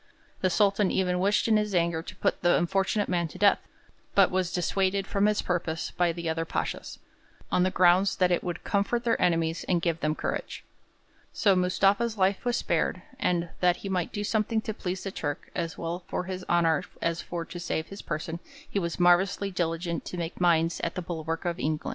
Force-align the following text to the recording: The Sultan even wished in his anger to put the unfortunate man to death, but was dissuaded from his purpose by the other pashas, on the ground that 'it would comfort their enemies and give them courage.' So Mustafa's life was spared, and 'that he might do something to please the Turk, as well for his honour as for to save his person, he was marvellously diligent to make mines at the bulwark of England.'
The 0.41 0.49
Sultan 0.49 0.89
even 0.89 1.19
wished 1.19 1.47
in 1.47 1.57
his 1.57 1.75
anger 1.75 2.01
to 2.01 2.15
put 2.15 2.41
the 2.41 2.55
unfortunate 2.57 3.07
man 3.07 3.27
to 3.27 3.37
death, 3.37 3.59
but 4.15 4.31
was 4.31 4.51
dissuaded 4.51 5.05
from 5.05 5.27
his 5.27 5.43
purpose 5.43 5.91
by 5.91 6.11
the 6.11 6.27
other 6.27 6.43
pashas, 6.43 6.97
on 7.51 7.61
the 7.61 7.69
ground 7.69 8.15
that 8.17 8.31
'it 8.31 8.43
would 8.43 8.63
comfort 8.63 9.03
their 9.03 9.21
enemies 9.21 9.63
and 9.65 9.79
give 9.83 9.99
them 9.99 10.15
courage.' 10.15 10.63
So 11.33 11.55
Mustafa's 11.55 12.17
life 12.17 12.43
was 12.45 12.57
spared, 12.57 13.03
and 13.19 13.49
'that 13.59 13.75
he 13.85 13.89
might 13.89 14.11
do 14.11 14.23
something 14.23 14.59
to 14.61 14.73
please 14.73 15.03
the 15.03 15.11
Turk, 15.11 15.51
as 15.53 15.77
well 15.77 16.03
for 16.07 16.23
his 16.23 16.43
honour 16.49 16.83
as 16.99 17.21
for 17.21 17.45
to 17.45 17.59
save 17.59 17.89
his 17.89 18.01
person, 18.01 18.39
he 18.67 18.79
was 18.79 18.99
marvellously 18.99 19.51
diligent 19.51 20.03
to 20.05 20.17
make 20.17 20.41
mines 20.41 20.79
at 20.83 20.95
the 20.95 21.03
bulwark 21.03 21.45
of 21.45 21.59
England.' 21.59 21.89